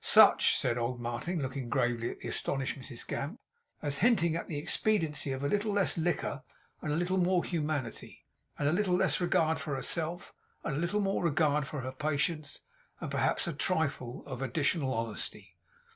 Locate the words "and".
6.81-6.91, 8.57-8.67, 10.63-10.75, 12.99-13.11